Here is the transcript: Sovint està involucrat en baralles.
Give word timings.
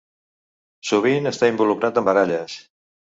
Sovint 0.91 1.31
està 1.31 1.49
involucrat 1.51 1.99
en 2.03 2.09
baralles. 2.09 2.57